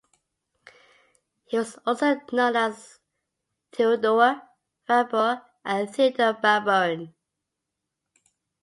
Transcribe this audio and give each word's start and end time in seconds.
He 1.45 1.59
was 1.59 1.77
also 1.85 2.19
known 2.31 2.55
as 2.55 2.97
Teodoer 3.71 4.41
van 4.87 5.05
Baburen 5.07 5.41
and 5.63 5.93
Theodor 5.95 6.33
Baburen. 6.41 7.13